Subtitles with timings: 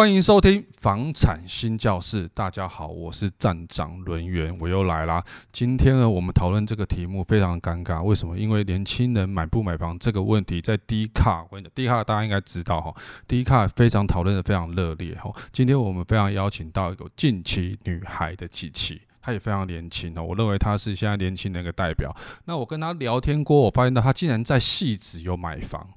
[0.00, 2.26] 欢迎收听房产新教室。
[2.28, 5.22] 大家好，我是站长轮源，我又来啦。
[5.52, 8.02] 今天呢，我们讨论这个题目非常尴尬。
[8.02, 8.38] 为什么？
[8.38, 12.94] 因为年轻人买不买房这个问题，在 D 卡，我跟你讲，D 卡大家应该知道哈
[13.28, 15.30] ，D 卡非常讨论的非常热烈哈。
[15.52, 20.22] 今天我们非常邀请到一个近期女孩的琪琪，她也非常年轻哦。
[20.22, 22.16] 我认为她是现在年轻人的代表。
[22.46, 25.90] 那我跟她聊天过，我发现到她竟然在汐止有买房，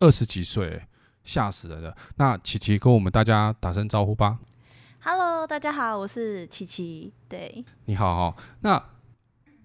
[0.00, 0.80] 二十几岁、
[1.28, 1.94] 吓死人了！
[2.16, 4.38] 那琪琪跟我们大家打声招呼吧。
[5.00, 7.12] Hello，大家好，我是琪琪。
[7.28, 8.42] 对，你好哈。
[8.60, 8.82] 那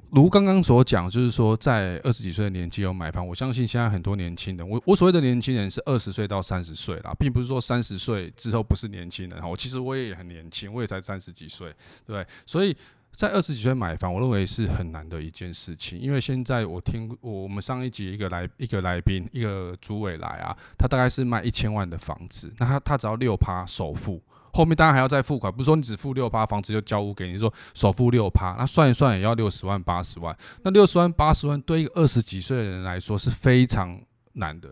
[0.09, 9.47] 如刚刚所讲，就是说在二十几岁的年纪有买房，我相信现在很多年轻人，我我所谓的年轻人是二十岁到三十岁啦，并不是说三十岁之后不是年轻人哈。
[9.47, 11.73] 我其实我也很年轻，我也才三十几岁，
[12.05, 12.75] 对，所以。
[13.15, 24.19] 在二十几岁买房，我认为是很难的一件事情，因为现在我听我们上一集一个来一个来宾一个主委来啊，他大概是卖一千万的房子，那他他只要六趴首付，
[24.51, 34.01] 后面当然还要再付款，不是说你只付六趴房子就交屋给你，说首付六趴，那算一算也要六十万八十万，那六十万八十万对一个二十几岁的人来说是非常
[34.33, 34.69] 难的，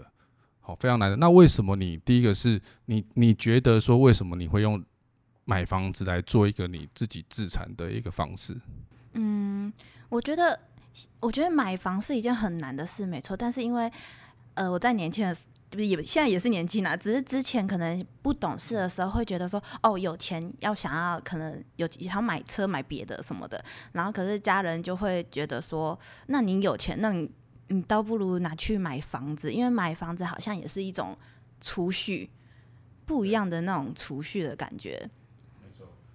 [0.61, 1.15] 好，非常难的。
[1.15, 4.83] 那为什么你第一个是你你觉得说为什么你会用？
[5.51, 8.55] 买房子来做一个你自己自产的一个方式。
[9.15, 9.73] 嗯，
[10.07, 10.57] 我觉得，
[11.19, 13.35] 我觉得买房是一件很难的事，没错。
[13.35, 13.91] 但是因为，
[14.53, 15.35] 呃，我在年轻的，
[15.69, 23.61] 不是也现在也是年轻啦，只是之前可能不懂事的时候，会觉得说，哦，有钱要想要，可能有想要买车买别的什么的。
[23.91, 27.29] 然后可是家人就会觉得说，那你有钱，那你
[27.67, 31.17] 你倒不如拿去买房子，因为买房子好像也是一种
[31.59, 32.29] 储蓄，
[33.05, 35.09] 不一样的那种储蓄的感觉。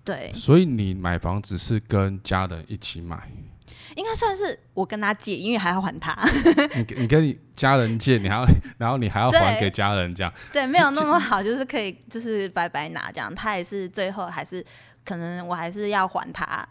[0.07, 3.29] 对，所以你买房子是跟家人一起买，
[3.97, 6.17] 应该算是我跟他借，因为还要还他。
[6.77, 8.45] 你你跟你家人借，你还要，
[8.79, 13.35] 然后你还要还给家人，这样对，对，没有那么好，就是可以就是白白拿这样。
[13.35, 14.65] 他也是最后还是
[15.05, 16.65] 可能我还是要还他。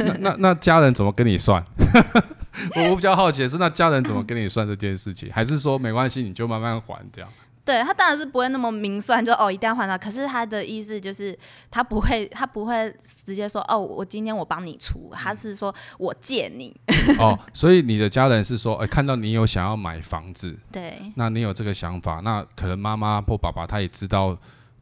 [0.00, 1.64] 那那，那家人怎么跟你算？
[2.76, 5.32] 我我比较好奇的是，那家人怎么跟你算这件事情？
[5.32, 7.30] 还是说没关系，你就慢慢还这样？
[7.64, 9.96] 对，他当然是不会那么明算，就哦一定要还他。
[9.96, 11.38] 可是他的意思就是
[11.70, 16.74] 他不会，他不会直接说哦，我今天我帮你出，他是说我借你。
[17.20, 24.36] 哦，所以你的家人是说，哎，看到你有想要买房子，对，那你有这个想法，那可能妈妈或爸爸他也知道，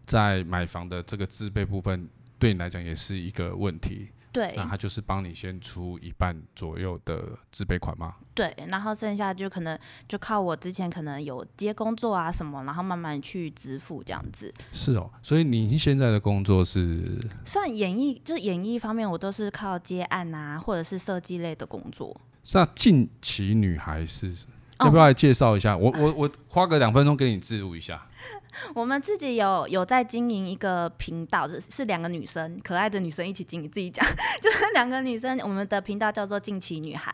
[0.07, 2.09] 在买房的这个自备部分
[2.39, 4.09] 对你来讲也是一个问题。
[4.33, 8.15] 对，那他就是帮你先出一半左右的自备款吗？
[8.35, 14.53] 对，然后剩下就可能就靠我之前可能有接工作啊什么，然后慢慢去支付这样子。
[14.73, 22.19] 是哦，所以你现在的工作是算演艺，就是演艺方面，我都是靠接案啊，或者是设计类的工作。
[22.55, 24.37] 那近期女孩是、哦、
[24.81, 25.77] 要不要来介绍一下？
[25.77, 28.07] 我我我花个两分钟给你置入一下。
[28.75, 33.71] 我们自己有有在经营一个频道，是两个女生，可爱的女生一起经营。
[33.71, 34.05] 自己讲，
[34.43, 37.13] 就是两个女生，我们的频道叫做近期女孩，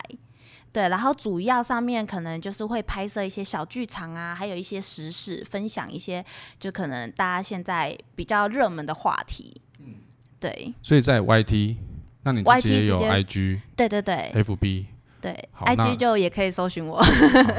[0.72, 0.88] 对。
[0.88, 6.25] 然后主要上面可能就是会拍摄一些小剧场啊，还有一些时事，分享一些
[6.59, 9.60] 就可能大家现在比较热门的话题。
[9.78, 9.94] 嗯，
[10.41, 10.75] 对。
[10.82, 11.76] 所以在 YT，
[12.22, 13.60] 那你自己也有 IG？
[13.76, 14.87] 对对对，FB。
[15.26, 17.03] 对，IG 就也可以搜寻我。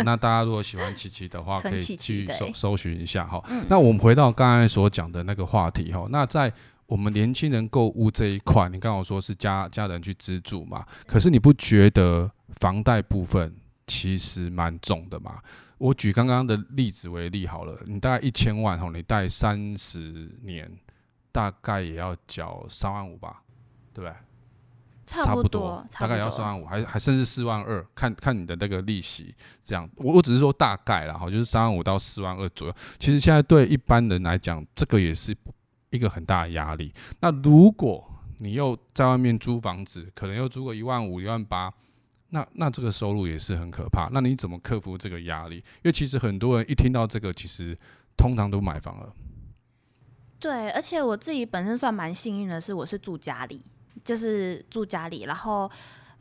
[0.06, 3.44] 那大家如果喜欢琪琪的话， 可以去搜搜寻一下哈。
[3.68, 6.08] 那我们回到刚才所讲的那个话题哈。
[6.10, 6.52] 那在
[6.86, 10.86] 我们年轻人购物这一块，你刚好说是家家人去资助嘛？
[11.06, 13.54] 可是你不觉得房贷部分
[13.86, 15.40] 其实蛮重的嘛？
[15.78, 20.72] 我举刚刚的例子为例好了，你大概一千万哈，你贷三十年，
[21.34, 23.42] 大概也要缴三万五吧，
[23.94, 24.16] 对不对？
[25.08, 32.76] 差不多，大概要三万五，还还甚至四万二，看看你的那个利息，这样我我只是说大概啦，哈，就是三万五到四万二左右。
[33.00, 35.36] 其实现在对一般人来讲，这个也是
[35.92, 36.94] 一个很大的压力。
[37.22, 38.06] 那如果
[38.40, 41.74] 你又在外面租房子，可能又租个一万五、一万八，
[42.30, 44.10] 那那这个收入也是很可怕。
[44.12, 45.56] 那你怎么克服这个压力？
[45.56, 47.78] 因为其实很多人一听到这个，其实
[48.18, 49.14] 通常都买房了。
[50.38, 53.66] 对，而且我自己本身算蛮幸运的，是我是住家里。
[54.04, 55.70] 就是住家里，然后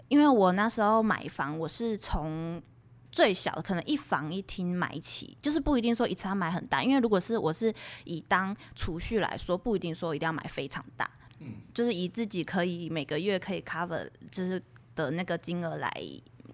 [0.08, 2.62] 因为我那时候买房，我是从
[3.10, 7.72] 最小的可能一房一厅买起，就是不一定说一次要买很大，因为如果是我是
[8.04, 14.62] 以当储蓄来说，不一定说一定要买非常大，嗯，就是以自己可以每个月可以 cover 就是
[14.94, 15.90] 的那个金额来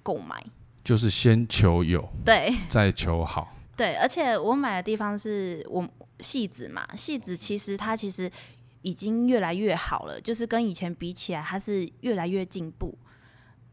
[0.02, 0.42] 购买，
[0.84, 5.86] 就是先求有，对，再求好，对，而且我买的地方是我
[6.20, 8.30] 戏子嘛，戏子其实它其实。
[8.82, 12.96] 已经越来越好了，就是跟以前比起来，它是越来越进步。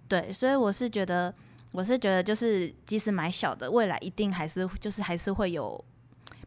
[0.07, 1.33] 对，所以我是觉得，
[1.71, 5.83] 我是觉得，就是即使买小的，未来一定还是就是还是会有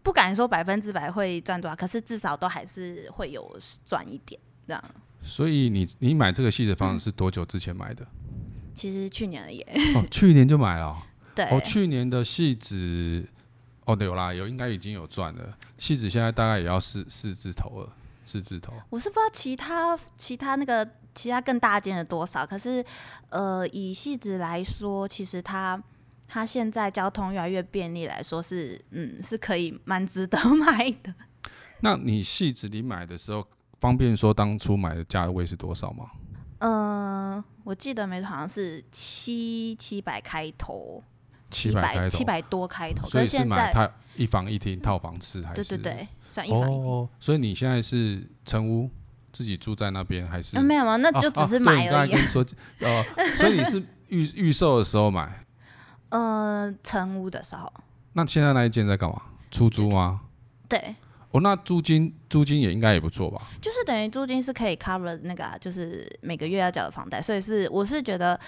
[0.03, 4.85] 不敢说百分之百会赚多少，可是至少都还是会有赚一点这样。
[5.23, 8.05] 所以你你买这个戏子房子是多久之前买的？
[8.75, 9.61] 其实去年而已。
[9.95, 11.01] 哦，去年就买了。
[11.37, 11.45] 对。
[11.45, 13.25] 哦，去年的戏子，
[13.85, 15.57] 哦，有啦，有应该已经有赚了。
[15.79, 18.73] 戏子现在大概也要四四字头了，四字头。
[18.91, 22.85] 我是不知道其他其他那个其他更大间的多少，可是
[23.29, 25.83] 呃，以戏子来说，其实它
[26.27, 31.15] 它现在交通越来越便利来说是，是嗯是可以蛮值得 买的。
[31.81, 33.47] 那你戏子你买的时候？
[33.81, 36.09] 方便说当初买的价位是多少吗？
[36.59, 41.03] 嗯、呃，我记得没错，好像是七七百开头，
[41.53, 43.07] 七百，七百多开头。
[43.09, 45.63] 所以是买套一房一厅套房吃还是？
[45.63, 46.85] 对对对，算一房一厅。
[46.85, 48.91] 哦，所以你现在是成屋
[49.33, 50.57] 自己住在那边还是？
[50.57, 50.97] 呃、没有吗？
[50.97, 52.13] 那就只是买而已。
[52.13, 52.45] 啊啊、说
[52.81, 53.05] 呃，
[53.37, 55.45] 所以你是预预售的时候买？
[56.09, 57.73] 呃，成屋的时候。
[58.15, 59.23] 那现在那一间在干嘛？
[59.51, 60.23] 出租吗？
[60.69, 60.97] 对。
[61.31, 63.41] 哦，那租金租金也应该也不错吧？
[63.63, 68.39] 就是等于租金是可以 cover 那个、啊，就是每个月要缴的房贷，所以是我是觉得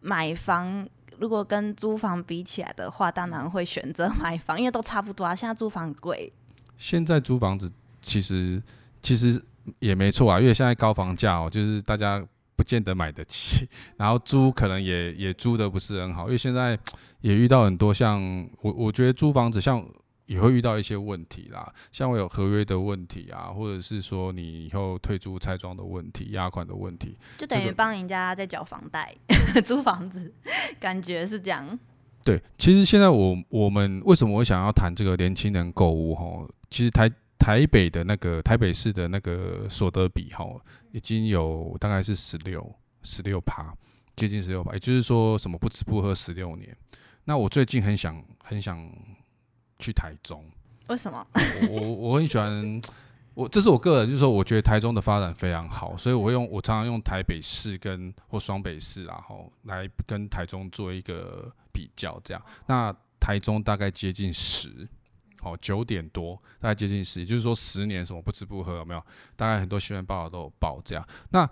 [0.00, 0.86] 买房
[1.20, 5.34] 如果跟租房比起来的话，当然会选择买房，因为都差不多啊。
[5.34, 6.32] 现在租房贵。
[6.76, 7.70] 现在租房子
[8.00, 8.62] 其实
[9.02, 9.42] 其实
[9.78, 12.24] 也没错啊，因为现在高房价哦，就是大家
[12.56, 16.78] 不见得买得起， 然后租可能也也租的不是很好，因为现在
[17.20, 18.20] 也遇到很多像
[18.60, 19.84] 我我觉得租房子像。
[20.28, 30.30] 也会遇到一些问题啦，像我有合约的问题啊，或者是说你以后退租拆装的问题、押款的问题，就等于帮人家在缴房贷、这个、租房子，
[30.78, 31.66] 感觉是这样。
[32.22, 36.46] 对，其实现在我我们为什么我想要谈这个年轻人购物哈？
[36.68, 40.44] 其实台台北的那个台北市的那个所得比哈，
[40.92, 42.70] 已经有大概是十六
[43.02, 43.74] 十六趴，
[44.14, 46.76] 接近十六趴，也就是说什么不吃不喝十六年。
[47.24, 48.86] 那我最近很想很想。
[49.78, 50.44] 去台中？
[50.88, 51.26] 为什么？
[51.70, 52.80] 我我我很喜欢，
[53.34, 62.42] 我这是我个人，就是说，我觉得台中的发展非常好，所以我会用我常常用台北市跟或双北市然后来跟台中做一个比较，这样。
[62.66, 64.88] 那台中大概接近十，
[65.42, 69.04] 哦九点多，大概接近十，也就是说十年什么不吃不喝有没有？
[69.36, 71.06] 大概很多新闻报道都有报这样。
[71.30, 71.48] 那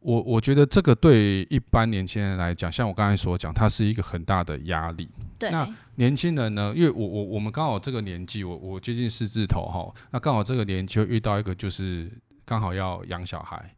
[0.00, 5.08] 我我觉得这个对一般年轻人来讲，像我刚才所讲，它是一个很大的压力。
[5.38, 5.50] 对。
[5.50, 6.72] 那年轻人呢？
[6.74, 12.08] 因为我我我们刚好这个年纪，我我接近四字头哈，那刚好这个年纪会遇到一个就是
[12.44, 13.74] 刚好要养小孩，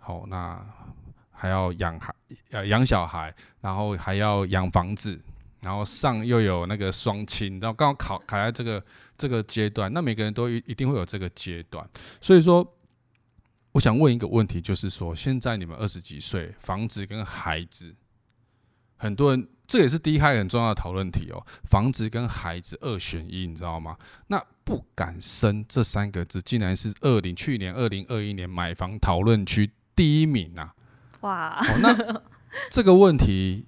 [0.00, 0.60] 好，那
[1.30, 2.12] 还要养孩
[2.50, 5.18] 呃养小孩，然后还要养房子，
[5.62, 8.84] 然后上又有那个双亲，然后刚好考卡在这个
[9.16, 11.88] 这个阶段，那每个人都一一定会有这个阶段，
[12.20, 12.68] 所以说。
[13.74, 17.92] 我想问一个问题，就是说，现在你们二十几岁，房子跟孩子，
[18.96, 21.44] 很多人这也是第一开很重要的讨论题哦。
[21.64, 23.98] 房子跟孩子二选一，你知道吗？
[24.28, 30.72] 那不敢生这三个字，竟然是二零去年二零二一年买房讨论区第一名啊！
[31.22, 32.22] 哇，哦，那
[32.70, 33.66] 这个问题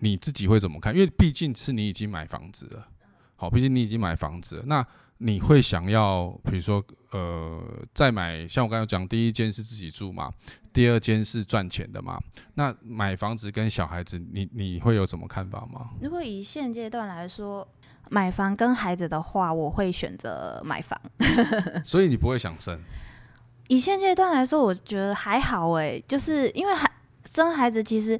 [0.00, 0.94] 你自己会怎么看？
[0.94, 2.88] 因为毕竟是你已经买房子了，
[3.36, 4.86] 好，毕竟你已经买房子了，那。
[5.22, 7.62] 你会想要，比如说，呃，
[7.92, 10.32] 再买，像我刚才讲，第一间是自己住嘛，
[10.72, 12.18] 第二间是赚钱的嘛。
[12.54, 15.90] 那买房子跟小孩子，你你会有什么看法吗？
[16.00, 17.68] 如果以现阶段来说，
[18.08, 20.98] 买房跟孩子的话，我会选择买房。
[21.84, 22.80] 所以你不会想生？
[23.68, 26.90] 以现阶段来说，我觉得还好哎，就是因为孩
[27.30, 28.18] 生孩子，其实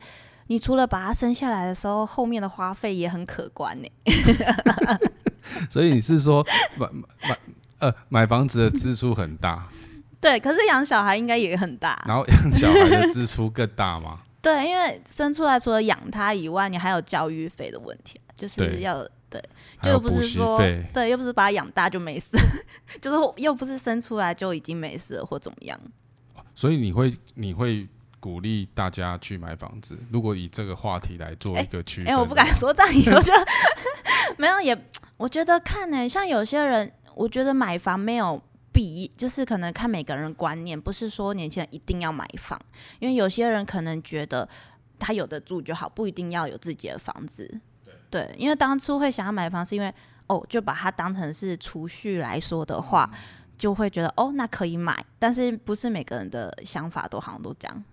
[0.49, 3.89] 你除了把他生下来的时候，后面的花费也很可观呢。
[5.69, 6.89] 所以你是说买
[7.29, 7.39] 买
[7.79, 9.69] 呃买房子的支出很大？
[10.21, 12.03] 对，可是养小孩应该也很大。
[12.07, 14.21] 然后养小孩的支出更大吗？
[14.43, 19.43] 对，因为生出来除了养他以外，你还有教育费的问题，就是要对，
[19.83, 20.59] 对，就不是说
[20.93, 22.37] 对，又不是把他养大就没事，
[23.01, 25.79] 就是又不是生出来就已经没事了或怎么样。
[26.55, 29.99] 所以你会你会鼓励大家去买房子？
[30.11, 33.33] 如果以这个话题来做一个区分，哎、欸欸，我不敢说这样，以后就
[34.37, 34.77] 没有也。
[35.21, 38.41] 我觉得看呢、欸，像有些人，我觉得买房没有
[38.73, 42.59] 必，就是可能看每个人观念，不是说年轻人一定要买房，
[43.01, 44.49] 因为有些人可能觉得
[44.99, 47.47] 他有的住就好，不一定要有自己的房子。
[47.85, 49.93] 对，对，因为当初会想要买房，是因为
[50.27, 53.11] 哦，就把它当成是储蓄来说的话，
[53.59, 57.85] 就会觉得哦，那可以买，但是不是每个人的想法都好像都这样。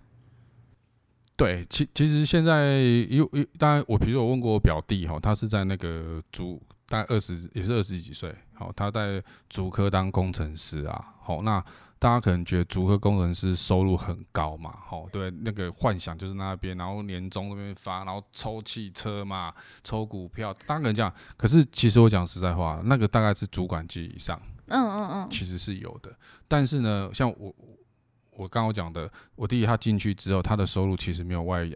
[1.36, 2.78] 对，其其实现在
[3.10, 6.58] 有有，当然我比如我问过我表弟哈，他是在那个租。
[6.88, 11.62] 大概二十也是二十几岁，好，他在竹科当工程师啊，好，那
[11.98, 19.52] 大家可能觉得竹科工程师收入很高嘛，好，对，那个幻想就是那边，然后年终那边发，然后抽汽车嘛，
[19.84, 21.12] 抽股票，当然这样。
[21.36, 26.10] 可是其实我讲实在话，那个大概是主管级以上，嗯嗯嗯，其实是有的。
[26.46, 27.54] 但是呢，像我
[28.30, 31.70] 我刚刚讲的，我弟弟他进去之后，他的收入其实没有外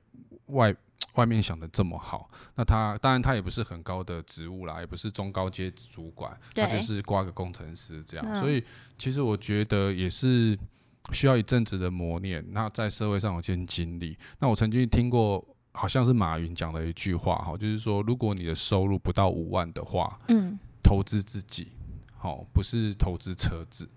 [0.47, 0.75] 外。
[1.15, 8.27] 外面想的这么好，那他当然他也不是很高的职务啦，也不是中高阶主管，他就是挂个工程师这样。
[8.29, 8.65] 嗯、所以
[8.97, 10.59] 其实我觉得也是
[11.13, 14.17] 需要一阵子的磨练，那在社会上有些经历。
[14.39, 21.69] 那我曾经听过，好像是马云讲的一句话哈，就是说如果你的收入不到五万的话，嗯，投资自己，
[22.17, 23.89] 好，不是投资车子。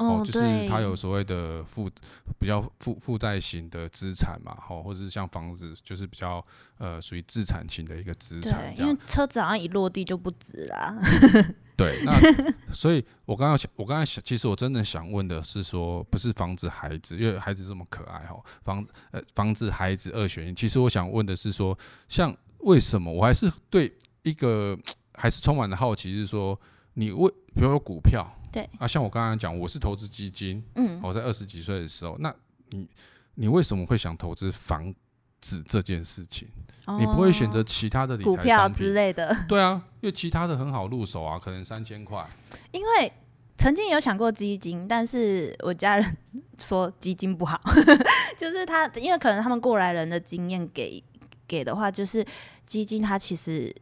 [0.00, 1.90] 哦，就是他有所谓的负
[2.38, 6.42] 比较负负债型的资产嘛，吼，或者是像房子，就是比较
[6.78, 8.74] 呃属于自产型的一个资产。
[8.78, 10.98] 因为车子好像一落地就不值啦。
[11.76, 12.12] 对，那
[12.72, 20.54] 所以我刚刚想，我刚才想，其实我真的想问的是说，不是房子孩子，因为孩子这么可爱哈，房呃房子孩子二选一。
[20.54, 21.78] 其实我想问的是说，
[22.08, 23.92] 像为什么我还是对
[24.22, 24.78] 一个
[25.12, 26.58] 还是充满了好奇，是说
[26.94, 28.26] 你为比如说股票。
[28.52, 32.34] 对啊，像我刚刚讲，我是投资基金，嗯，我在二十几岁的时候，那
[32.70, 32.88] 你
[33.34, 34.92] 你为什么会想投资房
[35.40, 36.48] 子这件事情？
[36.86, 39.36] 哦、你不会选择其他的理财股票之类的？
[39.48, 42.28] 对啊，因为其他的很好入手啊，可能三千块。
[42.72, 43.12] 因为
[43.58, 46.16] 曾经有想过基金，但是我家人
[46.58, 47.60] 说基金不好，
[48.38, 51.02] 就是他因为可能他们过来人的经验给
[51.46, 52.26] 给的话，就是
[52.66, 53.74] 基金它其实。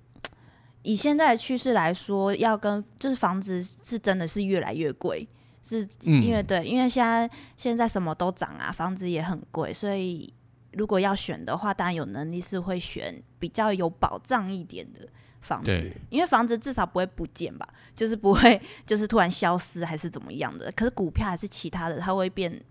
[0.82, 5.28] 以现在的趋势来说，要跟就是房子是真的是越来越贵，
[5.62, 10.32] 是因为、嗯、对，因为现在现在什么都涨啊，房子也很贵，所以
[10.72, 15.00] 如果要选的话，当然有能力是会选比较有保障一点的
[15.40, 20.70] 房子，因为房子至少不会不见吧，就是不会就是突然消失还是怎么样的。
[20.76, 22.62] 可是股票还是其他的，它会变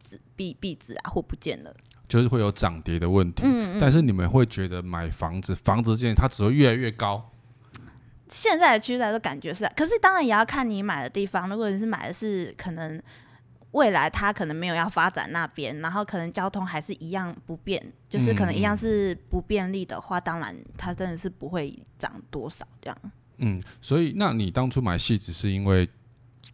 [0.00, 1.72] 纸币币值啊或不见了，
[2.08, 3.42] 就是会有涨跌的问题。
[3.44, 7.30] 嗯嗯，但是你们会觉得买房子，房子这件它只会越来越高。
[8.30, 11.48] 现在的趋势来说，感觉是，可是当然也要看你买的地方。
[11.50, 13.02] 如果你是买的是可能
[13.72, 22.98] 未来它可能没有要发展那边，然后可能交通还是一样不便，就是可能一样是不便利的话，嗯、当然它真的是不会涨多少这样。
[23.38, 25.88] 嗯，所以那你当初买戏子是因为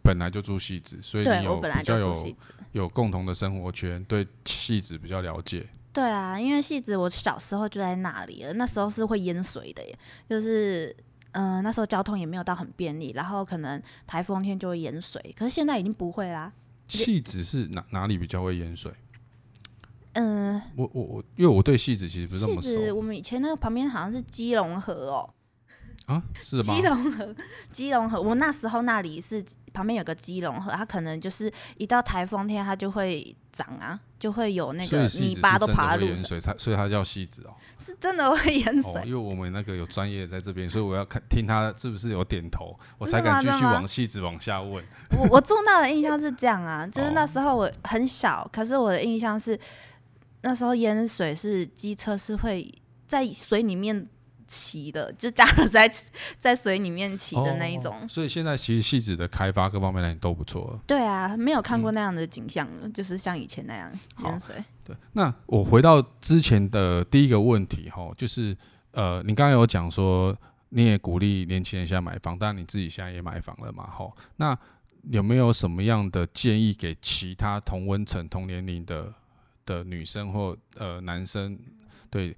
[0.01, 2.35] 本来就住戏子，所以你有比较有
[2.71, 5.67] 有共同的生活圈，对戏子比较了解。
[5.93, 10.95] 对啊，因为戏子我小时候就在那里了，那时候是会淹水的耶，就是。
[11.37, 16.51] 嗯、呃，那时候交通也没有到很便利，然后可能台风天就会淹水，可是现在已经不会啦。
[16.87, 18.91] 戏子是哪哪里比较会淹水？
[20.13, 22.95] 嗯、呃，我我我，因为我对戏子其实不是那么熟。
[22.95, 25.29] 我们以前那个旁边好像是基隆河哦。
[26.07, 26.73] 啊，是吗？
[26.73, 27.35] 基隆河，
[27.69, 38.91] 基隆河，我那时候那里是旁边有个基隆河，它可能就是一到台风天，它就会涨啊，就会有那个泥巴都爬入水，它所以它叫溪子哦，是真的会淹水。
[38.93, 44.81] 哦，因为我们那个有专业在这边，所以我要看听他是不是有点头，我才敢继续往溪子往下问。
[45.11, 49.59] 我我住那的印象是这样啊， 就是那时候我很小，哦，可是我的印象是
[50.41, 52.73] 那时候淹水是机车是会
[53.05, 54.07] 在水里面。
[54.47, 55.91] 骑的就加了在
[56.37, 60.79] 在水里面骑的那一种，哦，所以现在其实戏子的开发各方面来都不错。
[60.87, 63.91] 对啊，没有看过那样的景象就是像以前那样
[64.23, 64.55] 淹水。
[64.83, 68.55] 对，那我回到之前的第一个问题哈，就是
[68.91, 70.35] 呃，你刚刚有讲说
[70.69, 74.09] 你也鼓励年轻人现在买房，当然你自己现在也买房了嘛，哈。
[74.37, 74.57] 那
[75.11, 79.13] 有没有什么样的建议给其他同温层、同年龄的
[79.65, 81.59] 的女生或呃男生，
[82.09, 82.35] 对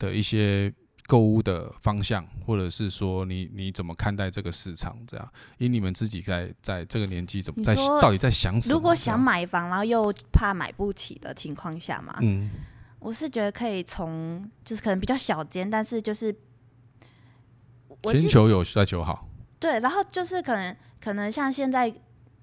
[0.00, 0.74] 的一些？
[1.08, 4.94] 购物的方向，或者是说你你怎么看待这个市场？
[5.06, 8.74] 这样，以你们自己在在这个年纪怎么在到底在想什么？
[8.74, 12.50] 如果想买房，然后又怕买不起的情况下嘛，嗯，
[12.98, 16.32] 我是觉得可以从就是可能比较小间，但是就是
[18.04, 19.26] 先求有再求好。
[19.58, 21.92] 对，然后就是可能可能像现在。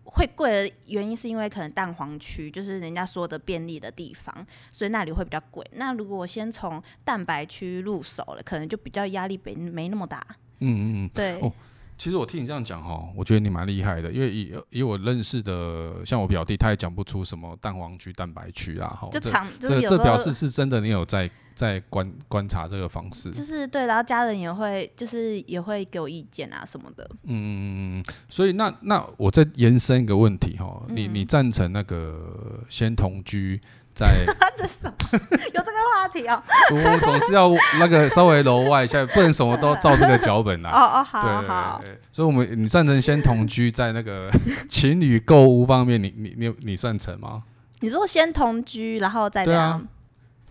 [0.06, 4.34] 会贵的原因是因为可能蛋黄区就是人家说的便利的地方，
[4.70, 5.66] 所以那里会比较贵。
[5.74, 10.26] 那如果我先从蛋白区入手了，可能就比较压力没没那么大。
[10.60, 11.40] 嗯嗯嗯，对。
[11.42, 11.52] 哦，
[11.98, 18.90] 其实我听你这样讲哈，我觉得你蛮厉害的，因为以以我认识的，像我表弟，他也讲不出什么蛋黄区、蛋白区啊。
[18.90, 23.32] 哈，就长，这这表示是真的，你有在在观观察这个方式。
[23.32, 27.10] 就是对，然后家人也会，就是也会给我意见啊什么的。
[27.24, 33.62] 嗯，所以那那我再延伸一个问题哈，你你赞成那个先同居？
[33.96, 34.26] 在
[34.58, 36.44] 这什么有这个话题哦？
[36.70, 37.50] 我总是要
[37.80, 40.70] 那个稍微楼外一下，不能什么都照这个脚本来。
[40.70, 41.82] 哦哦，好对对对好。
[42.12, 44.30] 所以，我们你赞成先同居，在那个
[44.70, 47.44] 情侣购物方面，你你你你赞成吗？
[47.80, 49.86] 你说先同居，然后再这样？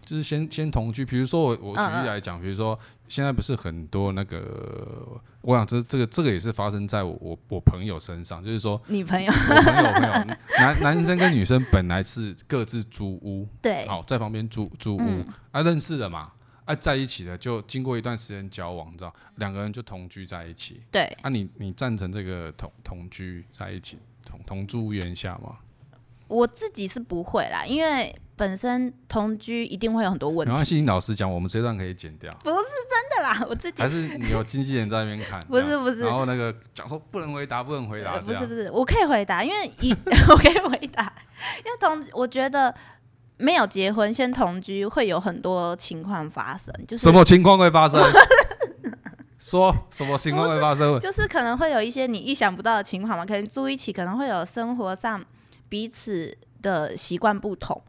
[0.04, 1.04] 就是先先同居。
[1.04, 2.78] 比如说我我举例来讲，比如说。
[3.06, 5.06] 现在不是很多那个，
[5.42, 16.32] 我想这这个这个也是发生在我我我朋友身上，就是说你朋友，我朋友朋友，男男生跟女生本来是各自租屋， 对，好在旁边租租屋，嗯、啊认识了嘛，
[16.64, 25.58] 啊在一起的，就经过一段时间交往，你知道，两个人就同居在一起，对，啊你你赞成这个同同居在一起同同住屋檐下吗？
[26.28, 30.50] 我自己是不会啦，因为本身同居一定会有很多问题。
[30.50, 32.33] 没关系，老实讲，我们这段可以剪掉。
[32.43, 35.45] 不是真的啦， 我自己还是你有经纪人在那边看。
[35.47, 38.14] 不是不是，然后那个讲说不能回答，不能回答。
[38.14, 39.93] 呃、不是不是，我可以回答，因为一
[40.28, 41.12] 我可以回答，
[41.64, 42.75] 因为同我觉得
[43.37, 48.02] 没有结婚先同居会有很多情况发生，就是什么情况会发生？
[49.38, 50.99] 说什么情况会发生？
[50.99, 55.25] 就是可能会有一些你意想不到的情况嘛，可能住一起，可能会有生活上。
[55.68, 57.83] 彼此的习惯不同，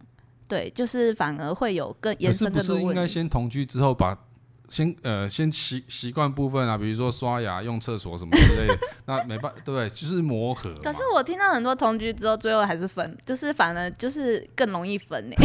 [0.48, 2.60] 对，就是反而会有更延伸的问题。
[2.60, 4.18] 可是不是应该先同居之后把
[4.68, 9.88] 先呃先习习惯部分啊，比如说刷牙、用厕所什么之类的， 那没办法，对不对？
[9.90, 10.74] 就是磨合。
[10.82, 15.36] 可是我听到很多同居之后，最后还是分，就是反而就是更容易分呢。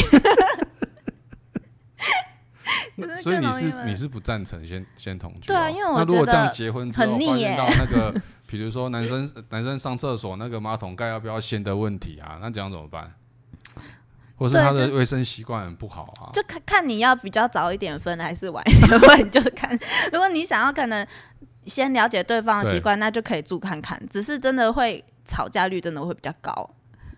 [3.23, 5.49] 所以你是你是不赞成先先同居？
[5.49, 8.23] 对啊，因为我那如果这样结婚之后腻耶，发现到那个。
[8.51, 13.15] 比如说男生男生上厕所那个马桶盖要不要掀的问题啊，那这样怎么办？
[14.37, 16.35] 或是他的卫生习惯很不好啊？
[16.35, 19.79] 就看看你要比较早一点分还是晚一点分， 就是看。
[20.13, 21.07] 如果你想要可能
[21.67, 24.03] 先了解对方的习惯，那就可以住看看。
[24.09, 26.69] 只是真的会吵架率真的会比较高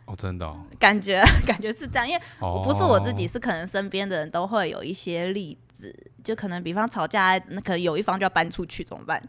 [0.06, 0.56] 哦，真的、哦。
[0.78, 2.22] 感觉 感觉是这样，因为
[2.64, 5.94] 不是我自己，是可能身边的人都会有一些例子。
[6.22, 9.20] 就可能比方吵架，那可能有一方就要搬出去，怎么办？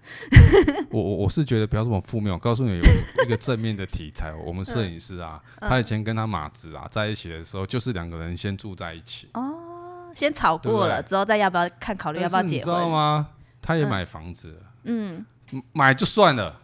[0.92, 2.32] 我我我是觉得不要这么负面。
[2.32, 9.27] 我告诉你有一个正面的题材，我们摄影师啊，嗯、他以前跟他马子啊在一起的时候，就是两个人先住在一起。
[9.34, 12.56] 哦，先吵过了之后，再要不要看考虑要不要结婚？
[12.58, 13.30] 你知道吗？
[13.60, 15.25] 他也买房子了，嗯，
[15.72, 16.62] 买就算了，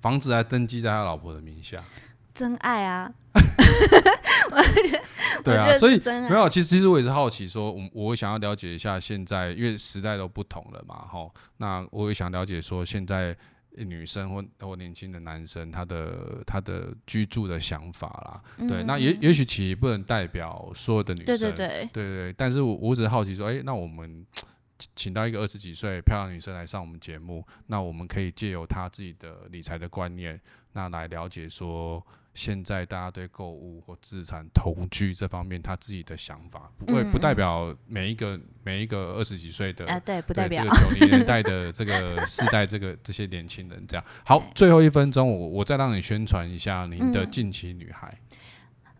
[0.00, 1.82] 房子还登记在他老婆的名下。
[2.32, 3.10] 真爱啊！
[5.44, 6.48] 对啊，所以没有。
[6.48, 11.28] 其实，其实我也是好奇，说，我我想要了解一下现在，因为时代都不同了嘛，哈。
[11.58, 13.36] 那我也想了解说，现在
[13.76, 18.42] 女生或或年轻的男生，他的他的居住的想法啦。
[18.56, 22.32] 嗯、对，那也也许其实不能代表所有的女生，对对对，对，对，对。
[22.38, 24.24] 但是我我只是好奇说，哎、欸，那我们
[24.96, 30.40] 请到一个二十几岁漂亮女生来上我们节目，那我们可以借由她自己的理财的观念，
[30.72, 32.02] 那来了解说。
[32.34, 44.04] 现在大家对购物或资产同居这方面，他自己的想法，不会不代表每一个每一个二十几岁的，啊，对，不代表这个九零年代的这个 世代，这个这些年轻人这样。
[44.24, 48.12] 好，最后一分钟，我我再让你宣传一下您的近期女孩。
[48.30, 48.36] 嗯，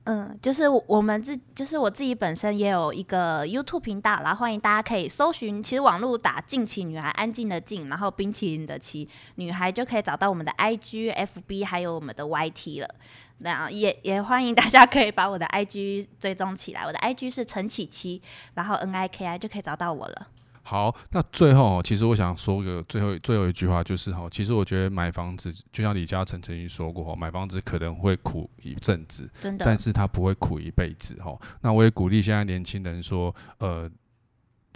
[0.05, 12.95] 嗯就是我们自，就是我自己本身也有一个 YouTube 频道，然后欢迎大家可以搜寻，其实网络打“近期女孩”，安静的静，然后冰淇淋的淇，女孩就可以找到我们的 IG、FB 还有我们的 YT 了。
[13.39, 18.21] 那也也欢迎大家可以把我的 IG 追踪起来，我的 IG 是陈启琪，
[18.53, 20.29] 然后 N I K I 就可以找到我了。
[20.65, 31.39] 好，那最后其实我想说个最后最后一句话，就是哈，其实我觉得买房子就像李嘉诚曾经说过，买房子可能会苦一阵子，真的，但是他不会苦一辈子哈。
[31.61, 33.89] 那我也鼓励现在年轻人说，呃。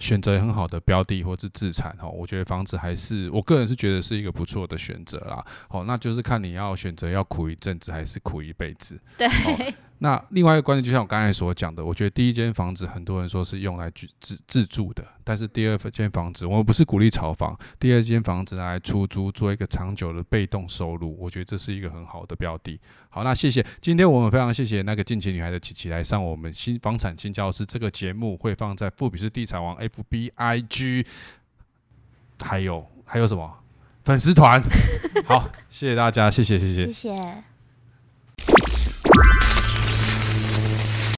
[0.01, 5.45] 选择很好的标的或是资产哈，我觉得房子还是我个人是觉得是一个不错的选择啦。
[5.67, 8.97] 好，那就是看你要选择要苦一阵子还是苦一辈子。
[9.17, 9.27] 对。
[10.01, 22.79] 那另外一个观点，就像我刚才所讲的，我觉得第一间房子很多人说是用来居自自住的，但是第二间房子，我们不是鼓励炒房，第二间房子拿来出租，做一个长久的被动收入，我觉得这是一个很好的标的。
[23.09, 31.05] 好，那谢谢，今天我们非常谢谢那个近期女孩的琪琪来上我们新房产新教室这个节目，会放在富比士地产王 FBIG，
[32.39, 33.53] 还有还有什么
[34.05, 34.63] 粉丝团？
[35.27, 37.19] 好，谢谢大家，谢谢谢谢谢谢。